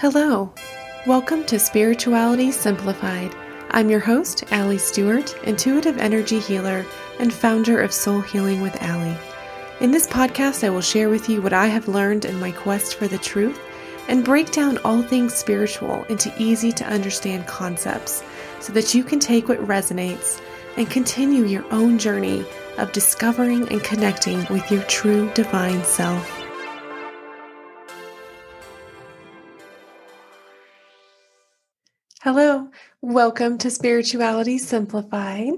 [0.00, 0.48] Hello.
[1.08, 3.34] Welcome to Spirituality Simplified.
[3.72, 6.86] I'm your host, Ali Stewart, intuitive energy healer
[7.18, 9.16] and founder of Soul Healing with Ali.
[9.80, 12.94] In this podcast, I will share with you what I have learned in my quest
[12.94, 13.60] for the truth
[14.06, 18.22] and break down all things spiritual into easy to understand concepts
[18.60, 20.40] so that you can take what resonates
[20.76, 22.46] and continue your own journey
[22.76, 26.37] of discovering and connecting with your true divine self.
[32.30, 32.68] Hello,
[33.00, 35.54] welcome to Spirituality Simplified.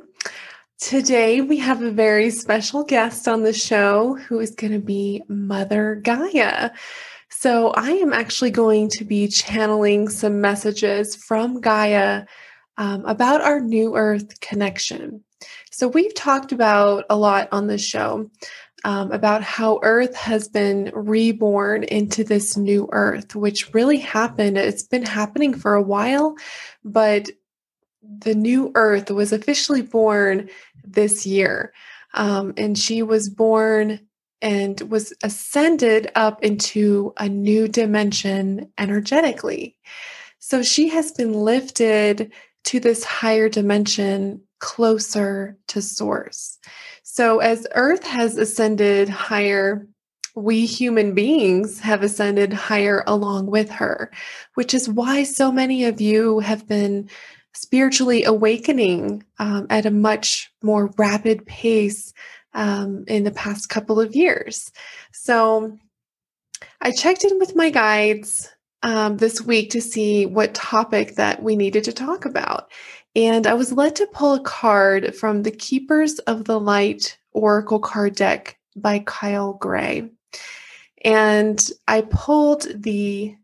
[0.79, 5.21] Today we have a very special guest on the show who is going to be
[5.27, 6.71] Mother Gaia.
[7.29, 12.27] So, I am actually going to be channeling some messages from Gaia
[12.79, 15.25] um, about our New Earth connection.
[15.73, 18.31] So, we've talked about a lot on the show
[18.85, 24.57] um, about how Earth has been reborn into this new Earth, which really happened.
[24.57, 26.37] It's been happening for a while,
[26.85, 27.29] but
[28.03, 30.49] the new Earth was officially born
[30.85, 31.73] this year.
[32.15, 34.01] Um, and she was born
[34.43, 39.77] and was ascended up into a new dimension energetically.
[40.39, 42.33] So she has been lifted
[42.65, 46.59] to this higher dimension closer to source.
[47.13, 49.85] So, as Earth has ascended higher,
[50.37, 54.13] we human beings have ascended higher along with her,
[54.55, 57.11] which is why so many of you have been
[57.53, 62.15] spiritually awakening um, at a much more rapid pace
[62.55, 64.71] um, in the past couple of years.
[65.11, 65.77] So,
[66.81, 68.49] I checked in with my guides
[68.85, 72.71] um, this week to see what topic that we needed to talk about.
[73.17, 77.81] And I was led to pull a card from the Keepers of the Light Oracle
[77.81, 80.11] card deck by Kyle Gray.
[81.05, 83.35] And I pulled the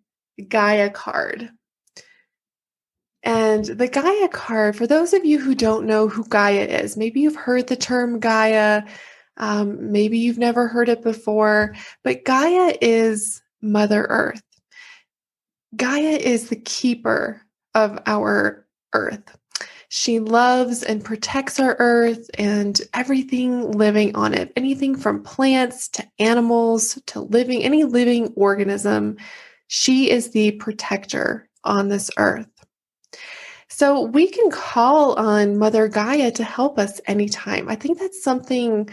[0.49, 1.51] Gaia card.
[3.23, 7.21] And the Gaia card, for those of you who don't know who Gaia is, maybe
[7.21, 8.85] you've heard the term Gaia,
[9.39, 14.43] um, maybe you've never heard it before, but Gaia is Mother Earth.
[15.75, 17.43] Gaia is the keeper
[17.75, 19.37] of our earth.
[19.89, 26.07] She loves and protects our earth and everything living on it, anything from plants to
[26.19, 29.17] animals to living, any living organism.
[29.69, 32.49] She is the protector on this earth.
[33.69, 37.69] So we can call on Mother Gaia to help us anytime.
[37.69, 38.89] I think that's something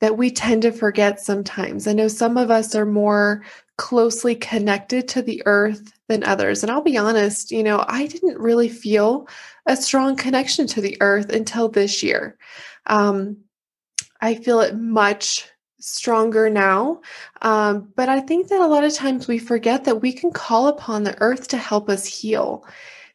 [0.00, 1.86] that we tend to forget sometimes.
[1.86, 3.42] I know some of us are more
[3.76, 6.62] closely connected to the earth than others.
[6.62, 9.28] And I'll be honest, you know, I didn't really feel
[9.66, 12.38] a strong connection to the earth until this year.
[12.86, 13.36] Um,
[14.20, 15.48] I feel it much
[15.80, 17.00] stronger now.
[17.42, 20.66] Um, but I think that a lot of times we forget that we can call
[20.66, 22.66] upon the earth to help us heal.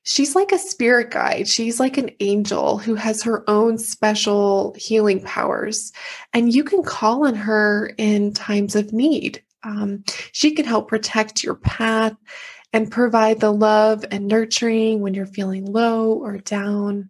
[0.04, 1.48] She's like a spirit guide.
[1.48, 5.92] She's like an angel who has her own special healing powers.
[6.34, 9.42] And you can call on her in times of need.
[9.64, 12.16] Um, she can help protect your path
[12.74, 17.10] and provide the love and nurturing when you're feeling low or down.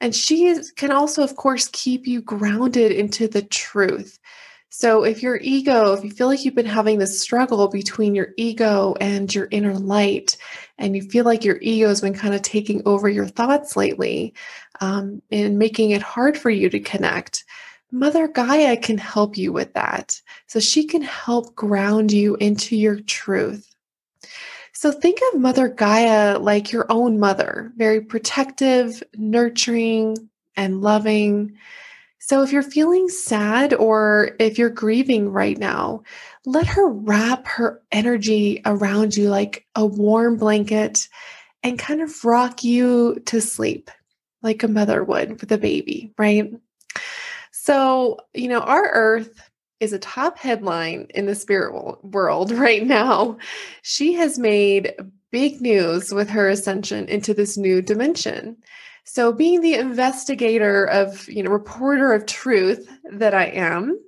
[0.00, 4.18] And she can also, of course, keep you grounded into the truth.
[4.70, 8.30] So if your ego, if you feel like you've been having this struggle between your
[8.36, 10.36] ego and your inner light,
[10.78, 14.34] and you feel like your ego has been kind of taking over your thoughts lately
[14.80, 17.44] um, and making it hard for you to connect,
[17.92, 20.20] Mother Gaia can help you with that.
[20.48, 23.73] So she can help ground you into your truth.
[24.84, 31.56] So think of Mother Gaia like your own mother, very protective, nurturing, and loving.
[32.18, 36.02] So if you're feeling sad or if you're grieving right now,
[36.44, 41.08] let her wrap her energy around you like a warm blanket
[41.62, 43.90] and kind of rock you to sleep
[44.42, 46.52] like a mother would with a baby, right?
[47.52, 49.48] So, you know, our earth
[49.80, 53.36] is a top headline in the spirit world right now.
[53.82, 54.94] She has made
[55.30, 58.56] big news with her ascension into this new dimension.
[59.04, 64.00] So, being the investigator of, you know, reporter of truth that I am,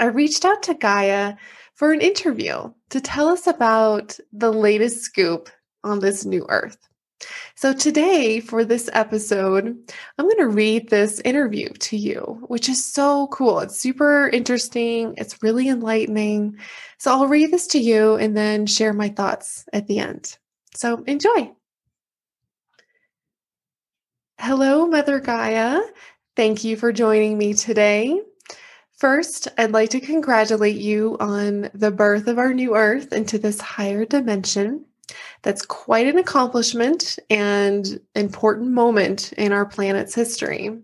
[0.00, 1.34] I reached out to Gaia
[1.74, 5.50] for an interview to tell us about the latest scoop
[5.84, 6.78] on this new earth.
[7.54, 9.64] So, today for this episode,
[10.18, 13.60] I'm going to read this interview to you, which is so cool.
[13.60, 16.58] It's super interesting, it's really enlightening.
[16.98, 20.36] So, I'll read this to you and then share my thoughts at the end.
[20.74, 21.52] So, enjoy.
[24.38, 25.80] Hello, Mother Gaia.
[26.36, 28.20] Thank you for joining me today.
[28.98, 33.60] First, I'd like to congratulate you on the birth of our new earth into this
[33.60, 34.84] higher dimension.
[35.42, 40.78] That's quite an accomplishment and important moment in our planet's history.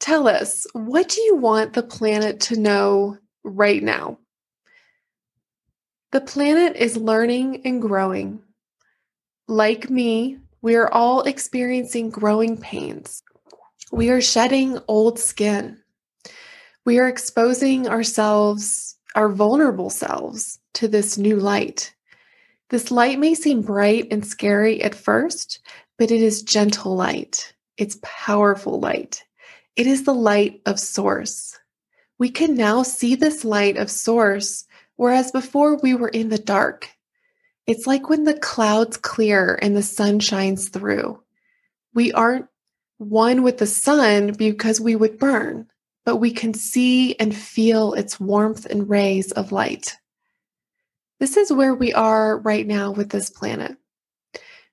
[0.00, 4.18] Tell us, what do you want the planet to know right now?
[6.12, 8.42] The planet is learning and growing.
[9.48, 13.22] Like me, we are all experiencing growing pains.
[13.92, 15.78] We are shedding old skin.
[16.84, 21.93] We are exposing ourselves, our vulnerable selves, to this new light.
[22.70, 25.60] This light may seem bright and scary at first,
[25.98, 27.54] but it is gentle light.
[27.76, 29.22] It's powerful light.
[29.76, 31.58] It is the light of Source.
[32.18, 34.64] We can now see this light of Source,
[34.96, 36.88] whereas before we were in the dark.
[37.66, 41.20] It's like when the clouds clear and the sun shines through.
[41.94, 42.46] We aren't
[42.98, 45.66] one with the sun because we would burn,
[46.04, 49.96] but we can see and feel its warmth and rays of light.
[51.24, 53.78] This is where we are right now with this planet.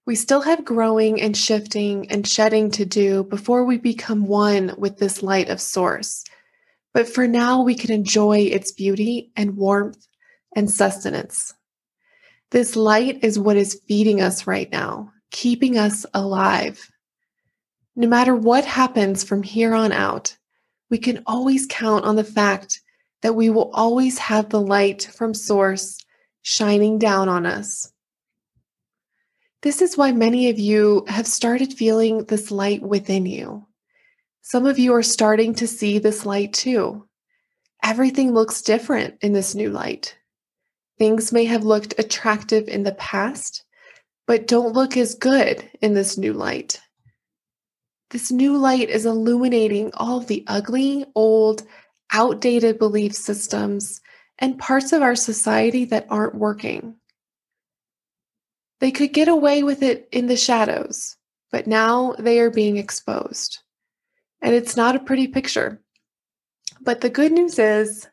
[0.05, 4.97] We still have growing and shifting and shedding to do before we become one with
[4.97, 6.25] this light of source.
[6.93, 10.05] But for now, we can enjoy its beauty and warmth
[10.53, 11.53] and sustenance.
[12.49, 16.85] This light is what is feeding us right now, keeping us alive.
[17.95, 20.35] No matter what happens from here on out,
[20.89, 22.81] we can always count on the fact
[23.21, 25.97] that we will always have the light from Source
[26.41, 27.91] shining down on us.
[29.61, 33.67] This is why many of you have started feeling this light within you.
[34.41, 37.07] Some of you are starting to see this light too.
[37.83, 40.15] Everything looks different in this new light.
[40.97, 43.63] Things may have looked attractive in the past,
[44.25, 46.79] but don't look as good in this new light.
[48.09, 51.63] This new light is illuminating all the ugly, old,
[52.11, 54.01] outdated belief systems
[54.41, 56.95] and parts of our society that aren't working.
[58.79, 61.15] They could get away with it in the shadows,
[61.51, 63.59] but now they are being exposed.
[64.41, 65.79] And it's not a pretty picture.
[66.81, 68.07] But the good news is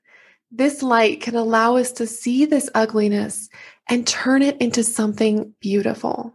[0.50, 3.48] this light can allow us to see this ugliness
[3.88, 6.34] and turn it into something beautiful.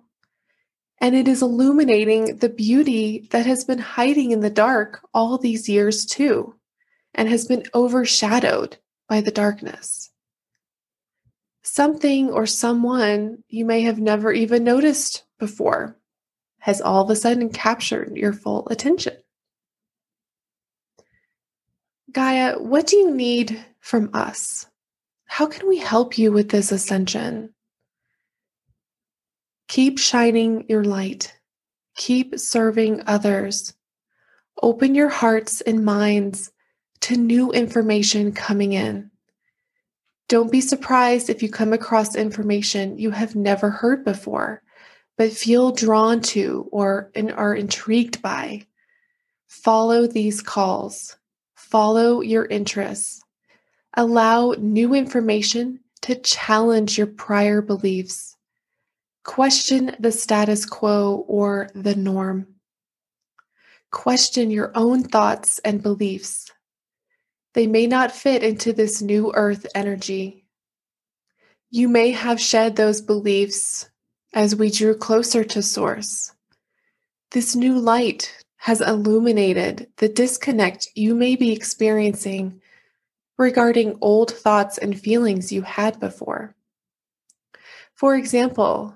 [0.99, 5.69] And it is illuminating the beauty that has been hiding in the dark all these
[5.69, 6.55] years, too,
[7.13, 10.11] and has been overshadowed by the darkness.
[11.63, 15.97] Something or someone you may have never even noticed before
[16.59, 19.13] has all of a sudden captured your full attention.
[22.11, 24.67] Gaia, what do you need from us?
[25.25, 27.53] How can we help you with this ascension?
[29.67, 31.33] Keep shining your light.
[31.95, 33.73] Keep serving others.
[34.61, 36.51] Open your hearts and minds
[37.03, 39.11] to new information coming in.
[40.29, 44.63] Don't be surprised if you come across information you have never heard before,
[45.17, 48.65] but feel drawn to or are intrigued by.
[49.47, 51.17] Follow these calls.
[51.55, 53.21] Follow your interests.
[53.95, 58.37] Allow new information to challenge your prior beliefs.
[59.25, 62.47] Question the status quo or the norm.
[63.91, 66.49] Question your own thoughts and beliefs.
[67.53, 70.45] They may not fit into this new earth energy.
[71.69, 73.89] You may have shed those beliefs
[74.33, 76.31] as we drew closer to Source.
[77.31, 82.61] This new light has illuminated the disconnect you may be experiencing
[83.37, 86.55] regarding old thoughts and feelings you had before.
[87.93, 88.95] For example,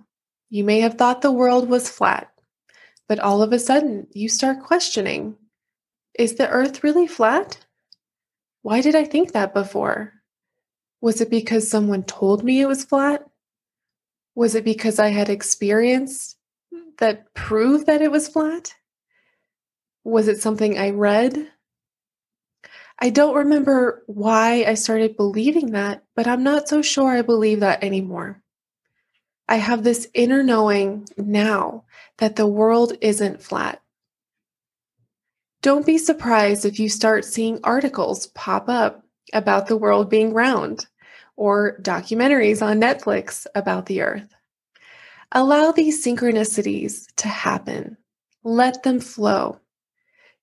[0.49, 2.31] you may have thought the world was flat,
[3.07, 5.35] but all of a sudden you start questioning
[6.17, 7.66] Is the earth really flat?
[8.67, 10.11] Why did I think that before?
[10.99, 13.25] Was it because someone told me it was flat?
[14.35, 16.35] Was it because I had experience
[16.97, 18.73] that proved that it was flat?
[20.03, 21.47] Was it something I read?
[22.99, 27.61] I don't remember why I started believing that, but I'm not so sure I believe
[27.61, 28.43] that anymore.
[29.47, 31.85] I have this inner knowing now
[32.17, 33.81] that the world isn't flat.
[35.67, 40.87] Don't be surprised if you start seeing articles pop up about the world being round
[41.35, 44.33] or documentaries on Netflix about the earth.
[45.33, 47.97] Allow these synchronicities to happen,
[48.45, 49.59] let them flow.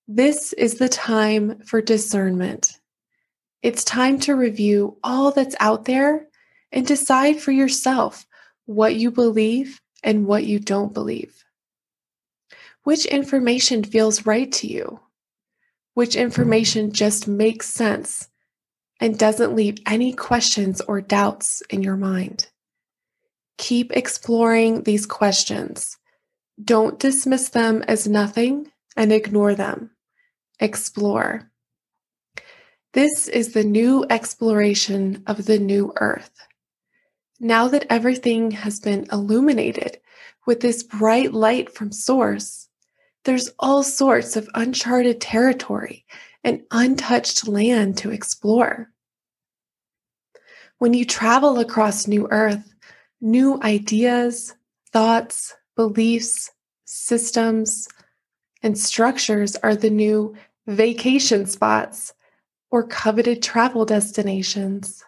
[0.07, 2.77] This is the time for discernment.
[3.63, 6.27] It's time to review all that's out there
[6.71, 8.27] and decide for yourself
[8.67, 11.43] what you believe and what you don't believe.
[12.83, 14.99] Which information feels right to you?
[15.95, 18.27] Which information just makes sense
[18.99, 22.47] and doesn't leave any questions or doubts in your mind?
[23.57, 25.97] Keep exploring these questions.
[26.61, 29.91] Don't dismiss them as nothing and ignore them.
[30.59, 31.49] Explore.
[32.91, 36.31] This is the new exploration of the new earth.
[37.39, 39.99] Now that everything has been illuminated
[40.45, 42.64] with this bright light from Source,
[43.25, 46.05] there's all sorts of uncharted territory
[46.43, 48.91] and untouched land to explore.
[50.77, 52.73] When you travel across New Earth,
[53.21, 54.55] new ideas,
[54.91, 56.51] thoughts, beliefs,
[56.85, 57.87] systems,
[58.61, 60.35] and structures are the new
[60.67, 62.13] vacation spots
[62.71, 65.03] or coveted travel destinations.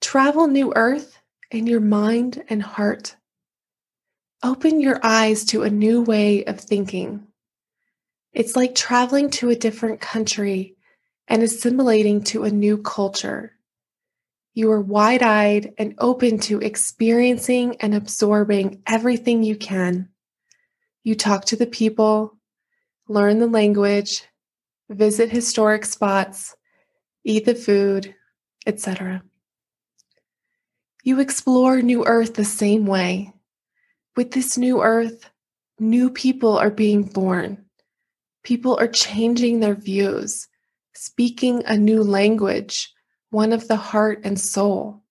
[0.00, 1.18] Travel New Earth
[1.50, 3.16] in your mind and heart.
[4.44, 7.28] Open your eyes to a new way of thinking.
[8.32, 10.76] It's like traveling to a different country
[11.28, 13.52] and assimilating to a new culture.
[14.54, 20.08] You are wide eyed and open to experiencing and absorbing everything you can.
[21.04, 22.36] You talk to the people,
[23.08, 24.24] learn the language,
[24.90, 26.56] visit historic spots,
[27.24, 28.14] eat the food,
[28.66, 29.22] etc.
[31.04, 33.32] You explore New Earth the same way.
[34.14, 35.30] With this new Earth,
[35.78, 37.64] new people are being born.
[38.42, 40.48] People are changing their views,
[40.92, 42.92] speaking a new language
[43.30, 45.02] one of the heart and soul,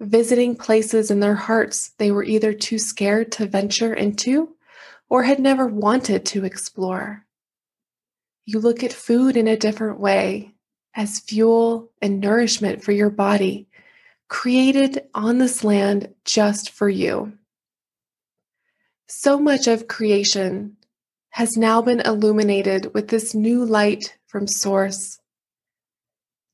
[0.00, 4.56] visiting places in their hearts they were either too scared to venture into
[5.08, 7.24] or had never wanted to explore.
[8.44, 10.54] You look at food in a different way
[10.96, 13.68] as fuel and nourishment for your body,
[14.26, 17.32] created on this land just for you.
[19.12, 20.76] So much of creation
[21.30, 25.18] has now been illuminated with this new light from Source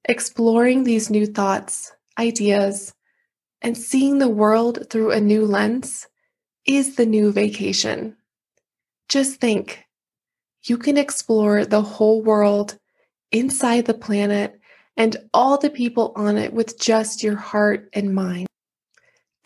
[0.06, 2.94] Exploring these new thoughts, ideas,
[3.60, 6.06] and seeing the world through a new lens
[6.66, 8.16] is the new vacation.
[9.10, 9.84] Just think
[10.66, 12.78] you can explore the whole world
[13.32, 14.58] inside the planet
[14.96, 18.46] and all the people on it with just your heart and mind.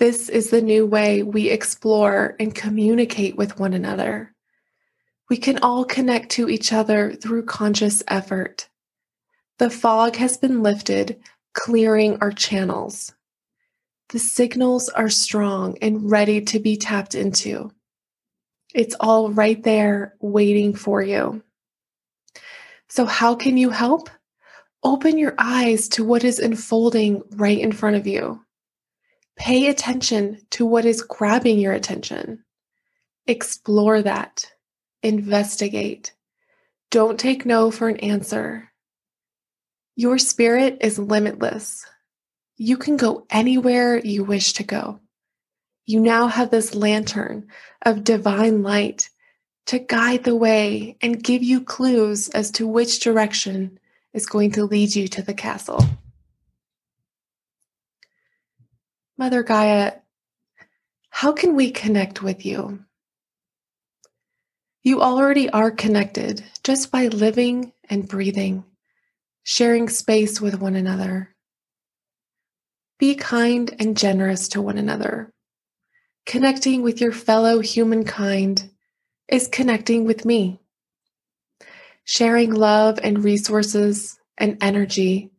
[0.01, 4.35] This is the new way we explore and communicate with one another.
[5.29, 8.71] We can all connect to each other through conscious effort.
[9.59, 11.21] The fog has been lifted,
[11.53, 13.13] clearing our channels.
[14.09, 17.71] The signals are strong and ready to be tapped into.
[18.75, 21.43] It's all right there waiting for you.
[22.89, 24.09] So, how can you help?
[24.83, 28.41] Open your eyes to what is unfolding right in front of you.
[29.41, 32.45] Pay attention to what is grabbing your attention.
[33.27, 34.53] Explore that.
[35.03, 36.13] Investigate.
[36.91, 38.71] Don't take no for an answer.
[39.97, 41.87] Your spirit is limitless.
[42.59, 45.01] You can go anywhere you wish to go.
[45.87, 47.49] You now have this lantern
[47.81, 49.09] of divine light
[49.69, 53.79] to guide the way and give you clues as to which direction
[54.13, 55.83] is going to lead you to the castle.
[59.21, 59.93] Mother Gaia,
[61.11, 62.83] how can we connect with you?
[64.83, 68.65] You already are connected just by living and breathing
[69.43, 71.37] sharing space with one another.
[72.99, 75.35] Be kind and generous to one another.
[76.25, 78.71] Connecting with your fellow humankind
[79.29, 80.61] is connecting with me.
[82.05, 85.31] Sharing love and resources and energy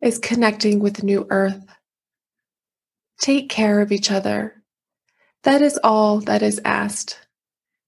[0.00, 1.73] is connecting with New Earth.
[3.24, 4.62] Take care of each other.
[5.44, 7.26] That is all that is asked.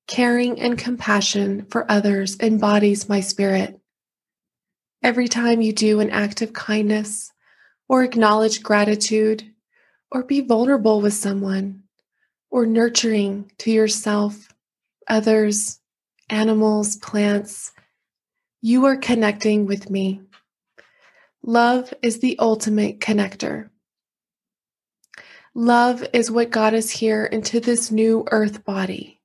[0.07, 3.79] Caring and compassion for others embodies my spirit.
[5.03, 7.31] Every time you do an act of kindness
[7.87, 9.45] or acknowledge gratitude
[10.11, 11.83] or be vulnerable with someone
[12.51, 14.49] or nurturing to yourself,
[15.07, 15.81] others,
[16.31, 17.73] animals, plants,
[18.63, 20.23] you are connecting with me.
[21.43, 23.69] Love is the ultimate connector.
[25.59, 29.23] Love is what got us here into this new earth body,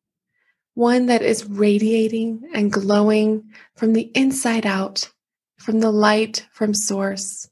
[0.76, 3.44] one that is radiating and glowing
[3.76, 5.12] from the inside out
[5.58, 7.50] from the light from source.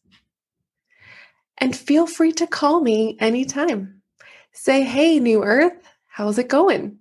[1.57, 4.01] And feel free to call me anytime.
[4.53, 7.00] Say, hey, New Earth, how's it going?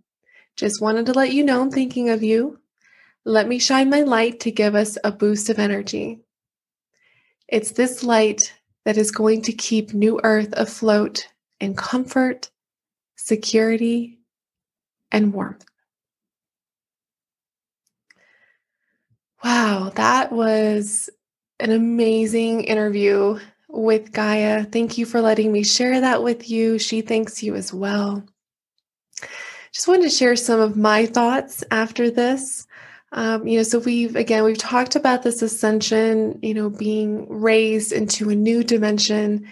[0.56, 2.58] Just wanted to let you know I'm thinking of you.
[3.24, 6.22] Let me shine my light to give us a boost of energy.
[7.46, 8.52] It's this light
[8.84, 11.28] that is going to keep New Earth afloat
[11.60, 12.50] in comfort,
[13.16, 14.18] security,
[15.10, 15.64] and warmth.
[19.42, 21.08] Wow, that was
[21.60, 23.38] an amazing interview
[23.68, 24.64] with Gaia.
[24.64, 26.78] Thank you for letting me share that with you.
[26.78, 28.24] She thanks you as well.
[29.72, 32.66] Just wanted to share some of my thoughts after this.
[33.12, 37.92] Um, you know, so we've again we've talked about this ascension, you know, being raised
[37.92, 39.46] into a new dimension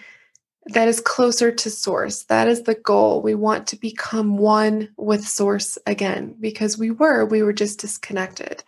[0.69, 2.25] that is closer to source.
[2.25, 3.23] That is the goal.
[3.23, 8.65] We want to become one with source again because we were, we were just disconnected.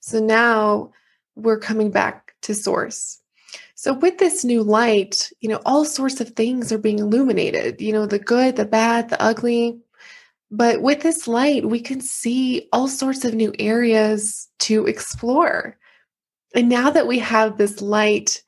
[0.00, 0.92] So now
[1.36, 3.20] we're coming back to source.
[3.74, 7.92] So with this new light, you know, all sorts of things are being illuminated, you
[7.92, 9.78] know, the good, the bad, the ugly.
[10.50, 15.76] But with this light, we can see all sorts of new areas to explore.
[16.54, 18.42] And now that we have this light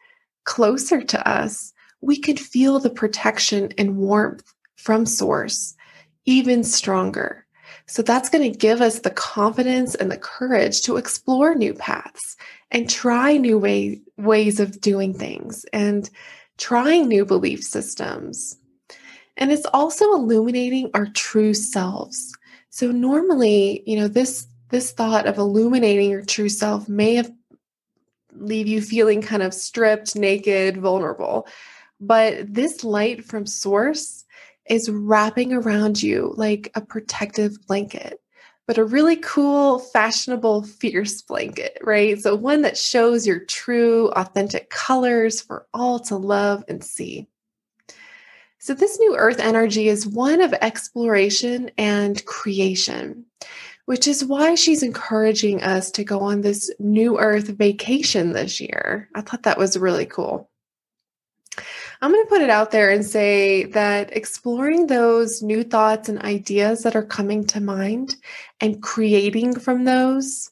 [0.44, 1.73] closer to us,
[2.04, 5.74] we can feel the protection and warmth from source
[6.26, 7.44] even stronger.
[7.86, 12.36] So that's going to give us the confidence and the courage to explore new paths
[12.70, 16.08] and try new way, ways of doing things and
[16.56, 18.56] trying new belief systems.
[19.36, 22.34] And it's also illuminating our true selves.
[22.70, 27.30] So normally, you know, this this thought of illuminating your true self may have
[28.36, 31.46] leave you feeling kind of stripped, naked, vulnerable.
[32.00, 34.24] But this light from source
[34.68, 38.20] is wrapping around you like a protective blanket,
[38.66, 42.18] but a really cool, fashionable, fierce blanket, right?
[42.18, 47.28] So one that shows your true, authentic colors for all to love and see.
[48.64, 53.26] So, this new earth energy is one of exploration and creation,
[53.84, 59.10] which is why she's encouraging us to go on this new earth vacation this year.
[59.14, 60.48] I thought that was really cool.
[62.04, 66.20] I'm going to put it out there and say that exploring those new thoughts and
[66.20, 68.16] ideas that are coming to mind
[68.60, 70.50] and creating from those,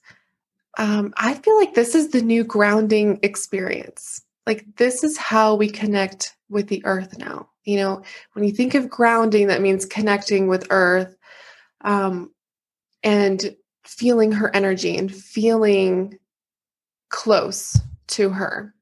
[0.79, 4.23] um, I feel like this is the new grounding experience.
[4.47, 7.51] Like, this is how we connect with the earth now.
[7.65, 11.15] You know, when you think of grounding, that means connecting with earth
[11.83, 12.33] um,
[13.03, 13.55] and
[13.85, 16.19] feeling her energy and feeling
[17.11, 18.75] close to her.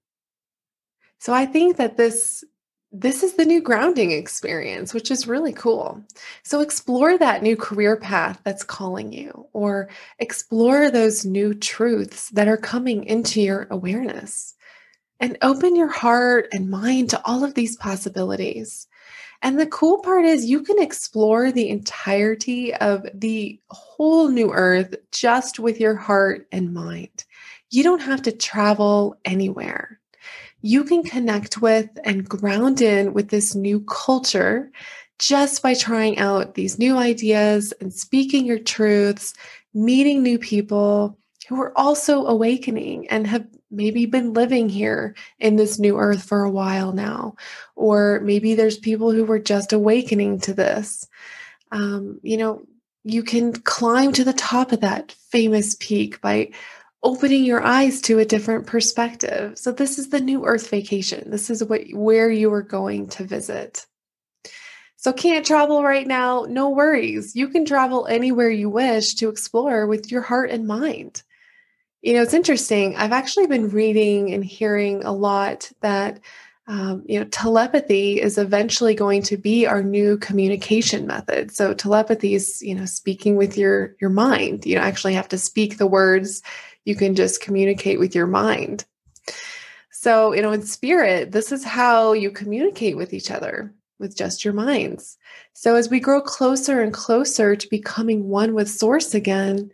[1.18, 2.44] So I think that this
[2.92, 6.02] this is the new grounding experience, which is really cool.
[6.42, 12.48] So explore that new career path that's calling you, or explore those new truths that
[12.48, 14.54] are coming into your awareness
[15.20, 18.88] and open your heart and mind to all of these possibilities.
[19.42, 24.96] And the cool part is you can explore the entirety of the whole new earth
[25.12, 27.24] just with your heart and mind.
[27.70, 29.99] You don't have to travel anywhere.
[30.62, 34.70] You can connect with and ground in with this new culture
[35.18, 39.34] just by trying out these new ideas and speaking your truths,
[39.74, 41.18] meeting new people
[41.48, 46.44] who are also awakening and have maybe been living here in this new earth for
[46.44, 47.34] a while now.
[47.76, 51.06] Or maybe there's people who were just awakening to this.
[51.72, 52.62] Um, you know,
[53.04, 56.50] you can climb to the top of that famous peak by
[57.02, 59.58] opening your eyes to a different perspective.
[59.58, 61.30] So this is the new earth vacation.
[61.30, 63.86] This is what where you are going to visit.
[64.96, 67.34] So can't travel right now, no worries.
[67.34, 71.22] You can travel anywhere you wish to explore with your heart and mind.
[72.02, 72.96] You know, it's interesting.
[72.96, 76.20] I've actually been reading and hearing a lot that
[76.66, 81.50] um, you know telepathy is eventually going to be our new communication method.
[81.50, 84.64] So telepathy is you know speaking with your your mind.
[84.64, 86.42] You don't actually have to speak the words.
[86.84, 88.84] You can just communicate with your mind.
[89.90, 94.44] So you know, in spirit, this is how you communicate with each other with just
[94.44, 95.18] your minds.
[95.52, 99.70] So as we grow closer and closer to becoming one with Source again,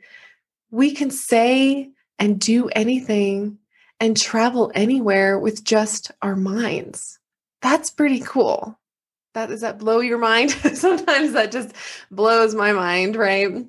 [0.71, 3.59] we can say and do anything
[4.01, 7.19] and travel anywhere with just our minds.
[7.63, 8.79] That's pretty cool.
[9.35, 10.51] That does that blow your mind?
[10.75, 11.73] Sometimes that just
[12.11, 13.67] blows my mind, right?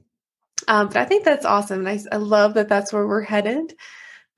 [0.67, 1.85] Um, but I think that's awesome.
[1.85, 3.73] And I, I love that that's where we're headed.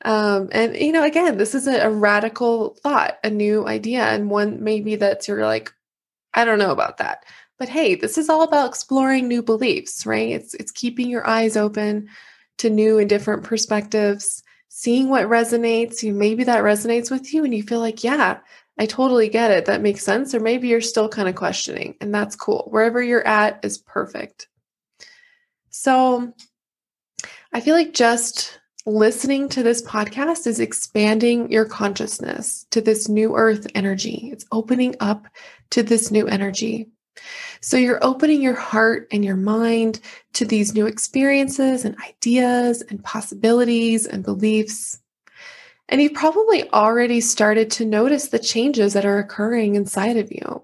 [0.05, 4.29] Um, and you know, again, this is a, a radical thought, a new idea, and
[4.29, 5.73] one maybe that's you're like,
[6.33, 7.25] I don't know about that.
[7.57, 10.29] But hey, this is all about exploring new beliefs, right?
[10.29, 12.09] It's it's keeping your eyes open,
[12.59, 16.03] to new and different perspectives, seeing what resonates.
[16.03, 18.39] You maybe that resonates with you and you feel like, yeah,
[18.77, 19.65] I totally get it.
[19.65, 20.35] That makes sense.
[20.35, 22.67] Or maybe you're still kind of questioning, and that's cool.
[22.69, 24.48] Wherever you're at is perfect.
[25.69, 26.34] So
[27.53, 33.36] I feel like just listening to this podcast is expanding your consciousness to this new
[33.36, 34.29] earth energy.
[34.32, 35.27] It's opening up
[35.71, 36.89] to this new energy.
[37.62, 39.99] So you're opening your heart and your mind
[40.34, 44.99] to these new experiences and ideas and possibilities and beliefs.
[45.89, 50.63] And you've probably already started to notice the changes that are occurring inside of you.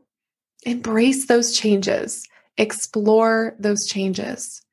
[0.63, 2.25] Embrace those changes,
[2.57, 4.64] explore those changes.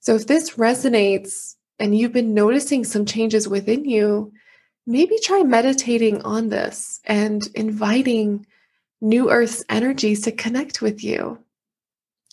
[0.00, 4.32] So, if this resonates and you've been noticing some changes within you,
[4.86, 8.46] maybe try meditating on this and inviting
[9.00, 11.38] New Earth's energies to connect with you.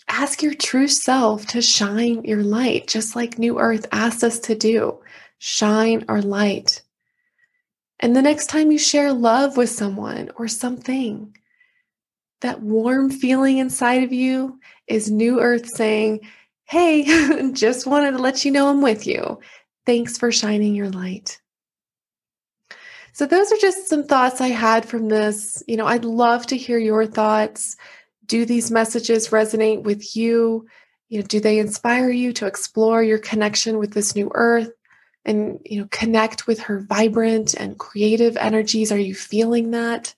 [0.10, 4.56] Ask your true self to shine your light, just like New Earth asked us to
[4.56, 5.00] do.
[5.40, 6.82] Shine our light.
[8.00, 11.36] And the next time you share love with someone or something,
[12.42, 16.22] that warm feeling inside of you is New Earth saying,
[16.68, 19.40] Hey, just wanted to let you know I'm with you.
[19.86, 21.40] Thanks for shining your light.
[23.14, 25.64] So, those are just some thoughts I had from this.
[25.68, 27.78] You know, I'd love to hear your thoughts.
[28.26, 30.68] Do these messages resonate with you?
[31.10, 34.72] You know, do they inspire you to explore your connection with this new earth?
[35.28, 40.16] and you know connect with her vibrant and creative energies are you feeling that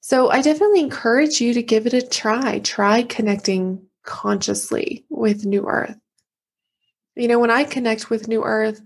[0.00, 5.66] so i definitely encourage you to give it a try try connecting consciously with new
[5.66, 5.96] earth
[7.16, 8.82] you know when i connect with new earth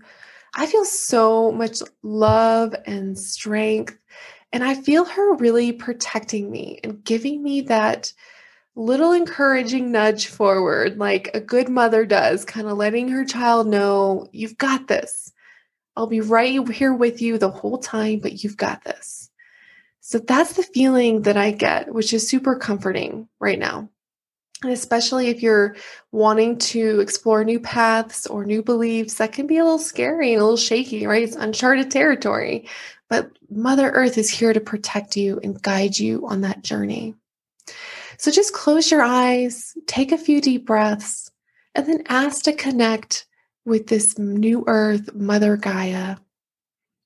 [0.55, 3.97] i feel so much love and strength
[4.51, 8.11] and i feel her really protecting me and giving me that
[8.77, 14.27] little encouraging nudge forward, like a good mother does, kind of letting her child know,
[14.31, 15.33] you've got this.
[15.95, 19.31] I'll be right here with you the whole time, but you've got this.
[20.01, 23.89] So that's the feeling that I get, which is super comforting right now.
[24.63, 25.75] And especially if you're
[26.11, 30.41] wanting to explore new paths or new beliefs, that can be a little scary and
[30.41, 31.21] a little shaky, right?
[31.21, 32.67] It's uncharted territory.
[33.07, 37.13] But Mother Earth is here to protect you and guide you on that journey.
[38.17, 41.29] So just close your eyes, take a few deep breaths,
[41.75, 43.27] and then ask to connect
[43.63, 46.15] with this new earth, Mother Gaia,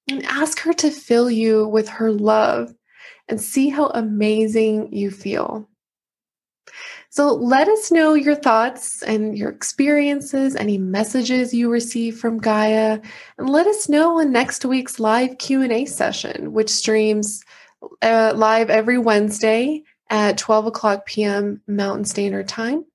[0.10, 2.74] and ask her to fill you with her love
[3.28, 5.68] and see how amazing you feel.
[7.10, 13.00] So let us know your thoughts and your experiences, any messages you receive from Gaia,
[13.38, 17.44] and let us know in next week's live Q&A session, which streams
[18.02, 21.62] uh, live every Wednesday at 12 o'clock p.m.
[21.68, 22.86] Mountain Standard Time.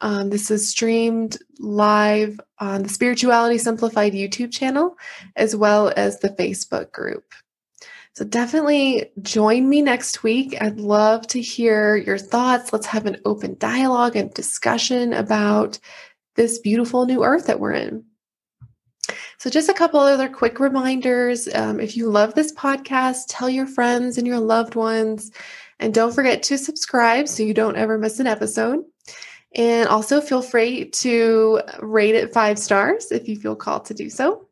[0.00, 4.96] Um, this is streamed live on the Spirituality Simplified YouTube channel,
[5.34, 7.24] as well as the Facebook group.
[8.18, 10.60] So definitely join me next week.
[10.60, 12.72] I'd love to hear your thoughts.
[12.72, 15.78] Let's have an open dialogue and discussion about
[16.34, 18.04] this beautiful new earth that we're in.
[19.38, 21.46] So, just a couple other quick reminders.
[21.54, 25.30] Um, if you love this podcast, tell your friends and your loved ones.
[25.78, 28.80] And don't forget to subscribe so you don't ever miss an episode.
[29.54, 34.10] And also feel free to rate it five stars if you feel called to do
[34.10, 34.47] so.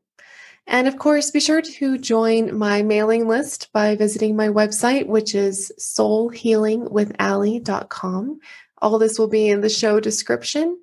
[0.66, 5.34] And of course, be sure to join my mailing list by visiting my website, which
[5.34, 8.40] is soulhealingwithali.com.
[8.82, 10.78] All this will be in the show description.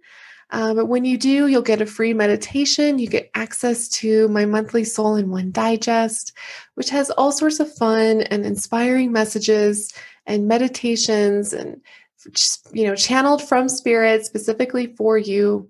[0.51, 2.99] Uh, but when you do, you'll get a free meditation.
[2.99, 6.33] You get access to my monthly Soul in One Digest,
[6.75, 9.91] which has all sorts of fun and inspiring messages
[10.25, 11.81] and meditations and
[12.71, 15.69] you know channeled from spirit specifically for you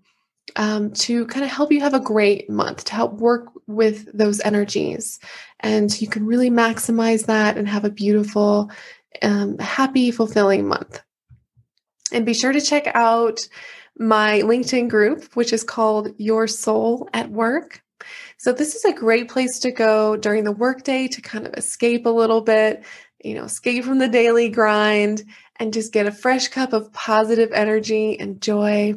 [0.56, 4.42] um, to kind of help you have a great month to help work with those
[4.42, 5.20] energies.
[5.60, 8.70] And you can really maximize that and have a beautiful
[9.22, 11.02] um, happy fulfilling month.
[12.12, 13.40] And be sure to check out
[13.98, 17.82] my linkedin group which is called your soul at work.
[18.38, 22.06] So this is a great place to go during the workday to kind of escape
[22.06, 22.84] a little bit
[23.24, 25.24] you know, escape from the daily grind
[25.58, 28.94] and just get a fresh cup of positive energy and joy.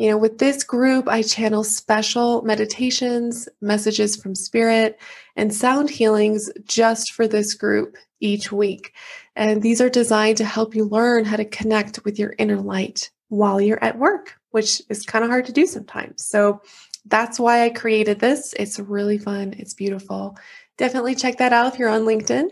[0.00, 4.98] You know, with this group, I channel special meditations, messages from spirit,
[5.36, 8.94] and sound healings just for this group each week.
[9.36, 13.10] And these are designed to help you learn how to connect with your inner light
[13.28, 16.24] while you're at work, which is kind of hard to do sometimes.
[16.24, 16.62] So
[17.04, 18.54] that's why I created this.
[18.54, 20.38] It's really fun, it's beautiful.
[20.78, 22.48] Definitely check that out if you're on LinkedIn.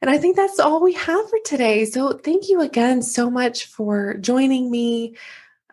[0.00, 1.84] And I think that's all we have for today.
[1.84, 5.16] So thank you again so much for joining me.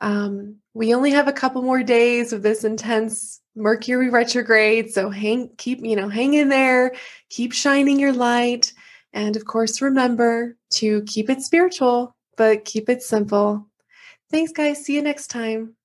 [0.02, 4.92] Um, we only have a couple more days of this intense Mercury retrograde.
[4.92, 6.94] So hang, keep, you know, hang in there,
[7.30, 8.74] keep shining your light.
[9.14, 13.68] And of course, remember to keep it spiritual, but keep it simple.
[14.32, 14.86] Thanks, guys.
[14.86, 15.76] See you next time.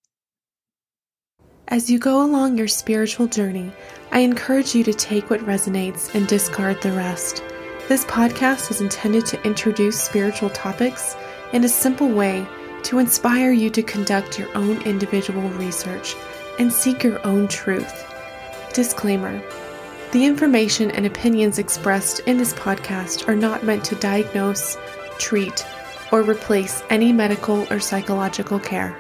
[1.68, 3.72] As you go along your spiritual journey,
[4.12, 7.42] I encourage you to take what resonates and discard the rest.
[7.88, 11.16] This podcast is intended to introduce spiritual topics
[11.52, 12.46] in a simple way
[12.87, 16.14] to inspire you to conduct your own individual research
[16.59, 18.05] and seek your own truth.
[18.72, 19.42] Disclaimer
[20.12, 24.79] The information and opinions expressed in this podcast are not meant to diagnose,
[25.18, 25.66] treat,
[26.12, 28.96] or replace any medical or psychological care.